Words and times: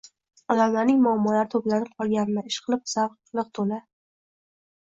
Odamlarning 0.53 1.03
muammolari 1.03 1.51
to`planib 1.51 1.91
qolganmi, 1.99 2.45
ishqilib 2.53 2.83
zal 2.95 3.15
liq 3.41 3.53
to`la 3.59 3.81